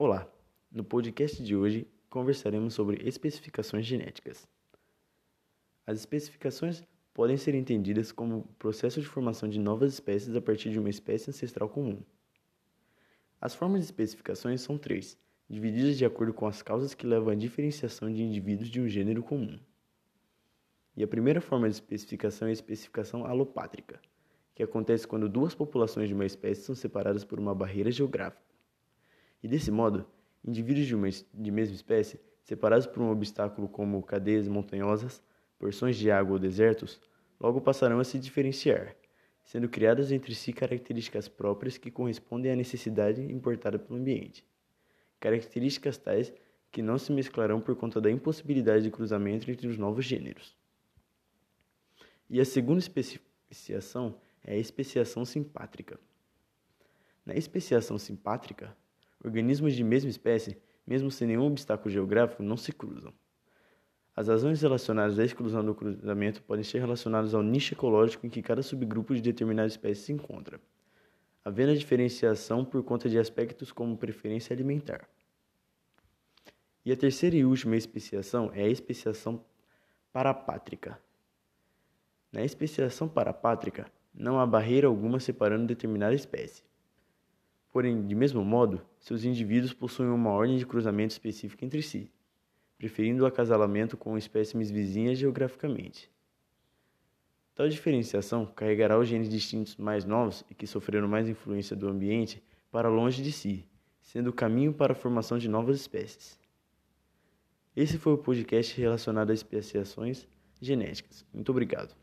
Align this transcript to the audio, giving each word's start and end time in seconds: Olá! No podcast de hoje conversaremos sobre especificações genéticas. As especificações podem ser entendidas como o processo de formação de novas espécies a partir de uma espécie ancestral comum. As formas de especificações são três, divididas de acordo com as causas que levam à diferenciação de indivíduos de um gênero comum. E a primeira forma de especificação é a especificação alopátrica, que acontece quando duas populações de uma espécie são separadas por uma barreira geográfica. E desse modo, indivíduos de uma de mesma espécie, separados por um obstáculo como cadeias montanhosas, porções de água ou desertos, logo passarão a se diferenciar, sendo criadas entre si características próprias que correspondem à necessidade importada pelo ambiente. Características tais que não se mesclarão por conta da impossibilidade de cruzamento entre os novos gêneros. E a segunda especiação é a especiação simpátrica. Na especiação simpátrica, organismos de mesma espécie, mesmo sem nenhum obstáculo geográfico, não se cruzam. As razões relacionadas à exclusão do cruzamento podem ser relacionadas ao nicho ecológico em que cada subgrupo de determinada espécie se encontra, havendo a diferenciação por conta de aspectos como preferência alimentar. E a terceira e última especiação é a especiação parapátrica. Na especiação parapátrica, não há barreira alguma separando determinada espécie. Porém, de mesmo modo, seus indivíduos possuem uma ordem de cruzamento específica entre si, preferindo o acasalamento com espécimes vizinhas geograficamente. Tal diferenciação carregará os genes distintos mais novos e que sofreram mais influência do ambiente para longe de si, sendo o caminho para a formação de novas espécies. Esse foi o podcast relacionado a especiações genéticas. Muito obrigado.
Olá! 0.00 0.32
No 0.70 0.84
podcast 0.84 1.42
de 1.42 1.56
hoje 1.56 1.84
conversaremos 2.08 2.72
sobre 2.72 3.02
especificações 3.04 3.84
genéticas. 3.84 4.46
As 5.84 5.98
especificações 5.98 6.84
podem 7.12 7.36
ser 7.36 7.52
entendidas 7.56 8.12
como 8.12 8.36
o 8.36 8.54
processo 8.60 9.00
de 9.00 9.08
formação 9.08 9.48
de 9.48 9.58
novas 9.58 9.94
espécies 9.94 10.36
a 10.36 10.40
partir 10.40 10.70
de 10.70 10.78
uma 10.78 10.88
espécie 10.88 11.30
ancestral 11.30 11.68
comum. 11.68 12.00
As 13.40 13.56
formas 13.56 13.80
de 13.80 13.86
especificações 13.86 14.60
são 14.60 14.78
três, 14.78 15.18
divididas 15.50 15.98
de 15.98 16.04
acordo 16.04 16.32
com 16.32 16.46
as 16.46 16.62
causas 16.62 16.94
que 16.94 17.04
levam 17.04 17.30
à 17.30 17.34
diferenciação 17.34 18.08
de 18.08 18.22
indivíduos 18.22 18.68
de 18.68 18.80
um 18.80 18.86
gênero 18.86 19.24
comum. 19.24 19.58
E 20.96 21.02
a 21.02 21.08
primeira 21.08 21.40
forma 21.40 21.68
de 21.68 21.74
especificação 21.74 22.46
é 22.46 22.50
a 22.50 22.54
especificação 22.54 23.26
alopátrica, 23.26 24.00
que 24.54 24.62
acontece 24.62 25.08
quando 25.08 25.28
duas 25.28 25.56
populações 25.56 26.06
de 26.06 26.14
uma 26.14 26.24
espécie 26.24 26.62
são 26.62 26.76
separadas 26.76 27.24
por 27.24 27.40
uma 27.40 27.52
barreira 27.52 27.90
geográfica. 27.90 28.46
E 29.42 29.48
desse 29.48 29.70
modo, 29.70 30.06
indivíduos 30.44 30.86
de 30.86 30.94
uma 30.94 31.08
de 31.08 31.50
mesma 31.50 31.74
espécie, 31.74 32.20
separados 32.42 32.86
por 32.86 33.02
um 33.02 33.10
obstáculo 33.10 33.68
como 33.68 34.02
cadeias 34.02 34.48
montanhosas, 34.48 35.22
porções 35.58 35.96
de 35.96 36.10
água 36.10 36.34
ou 36.34 36.38
desertos, 36.38 37.00
logo 37.38 37.60
passarão 37.60 38.00
a 38.00 38.04
se 38.04 38.18
diferenciar, 38.18 38.96
sendo 39.44 39.68
criadas 39.68 40.12
entre 40.12 40.34
si 40.34 40.52
características 40.52 41.28
próprias 41.28 41.78
que 41.78 41.90
correspondem 41.90 42.52
à 42.52 42.56
necessidade 42.56 43.22
importada 43.22 43.78
pelo 43.78 43.98
ambiente. 43.98 44.44
Características 45.20 45.98
tais 45.98 46.32
que 46.70 46.82
não 46.82 46.98
se 46.98 47.12
mesclarão 47.12 47.60
por 47.60 47.74
conta 47.76 48.00
da 48.00 48.10
impossibilidade 48.10 48.84
de 48.84 48.90
cruzamento 48.90 49.50
entre 49.50 49.66
os 49.66 49.78
novos 49.78 50.04
gêneros. 50.04 50.56
E 52.28 52.40
a 52.40 52.44
segunda 52.44 52.78
especiação 52.78 54.20
é 54.44 54.54
a 54.54 54.58
especiação 54.58 55.24
simpátrica. 55.24 55.98
Na 57.24 57.34
especiação 57.34 57.98
simpátrica, 57.98 58.76
organismos 59.24 59.74
de 59.74 59.84
mesma 59.84 60.10
espécie, 60.10 60.56
mesmo 60.86 61.10
sem 61.10 61.28
nenhum 61.28 61.46
obstáculo 61.46 61.90
geográfico, 61.90 62.42
não 62.42 62.56
se 62.56 62.72
cruzam. 62.72 63.12
As 64.14 64.26
razões 64.26 64.60
relacionadas 64.60 65.18
à 65.18 65.24
exclusão 65.24 65.64
do 65.64 65.74
cruzamento 65.74 66.42
podem 66.42 66.64
ser 66.64 66.80
relacionadas 66.80 67.34
ao 67.34 67.42
nicho 67.42 67.74
ecológico 67.74 68.26
em 68.26 68.30
que 68.30 68.42
cada 68.42 68.62
subgrupo 68.62 69.14
de 69.14 69.20
determinada 69.20 69.68
espécie 69.68 70.02
se 70.02 70.12
encontra, 70.12 70.60
havendo 71.44 71.70
a 71.70 71.76
diferenciação 71.76 72.64
por 72.64 72.82
conta 72.82 73.08
de 73.08 73.18
aspectos 73.18 73.70
como 73.70 73.96
preferência 73.96 74.52
alimentar. 74.52 75.08
E 76.84 76.90
a 76.90 76.96
terceira 76.96 77.36
e 77.36 77.44
última 77.44 77.76
especiação 77.76 78.50
é 78.54 78.62
a 78.64 78.68
especiação 78.68 79.44
parapátrica. 80.12 81.00
Na 82.32 82.42
especiação 82.44 83.08
parapátrica, 83.08 83.90
não 84.12 84.40
há 84.40 84.46
barreira 84.46 84.88
alguma 84.88 85.20
separando 85.20 85.66
determinada 85.66 86.14
espécie. 86.14 86.64
Porém, 87.78 88.04
de 88.04 88.12
mesmo 88.12 88.44
modo, 88.44 88.82
seus 88.98 89.22
indivíduos 89.22 89.72
possuem 89.72 90.08
uma 90.08 90.30
ordem 90.30 90.56
de 90.56 90.66
cruzamento 90.66 91.12
específica 91.12 91.64
entre 91.64 91.80
si, 91.80 92.10
preferindo 92.76 93.22
o 93.22 93.26
acasalamento 93.26 93.96
com 93.96 94.18
espécimes 94.18 94.68
vizinhas 94.68 95.16
geograficamente. 95.16 96.10
Tal 97.54 97.68
diferenciação 97.68 98.44
carregará 98.44 98.98
os 98.98 99.06
genes 99.06 99.28
distintos 99.28 99.76
mais 99.76 100.04
novos 100.04 100.44
e 100.50 100.56
que 100.56 100.66
sofreram 100.66 101.06
mais 101.06 101.28
influência 101.28 101.76
do 101.76 101.86
ambiente 101.86 102.42
para 102.68 102.88
longe 102.88 103.22
de 103.22 103.30
si, 103.30 103.64
sendo 104.02 104.30
o 104.30 104.32
caminho 104.32 104.74
para 104.74 104.92
a 104.92 104.96
formação 104.96 105.38
de 105.38 105.48
novas 105.48 105.76
espécies. 105.76 106.36
Esse 107.76 107.96
foi 107.96 108.14
o 108.14 108.18
podcast 108.18 108.76
relacionado 108.76 109.30
a 109.30 109.34
especiações 109.34 110.26
genéticas. 110.60 111.24
Muito 111.32 111.50
obrigado. 111.50 111.94